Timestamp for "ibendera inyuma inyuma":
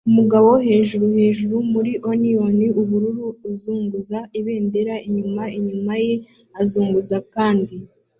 4.39-5.93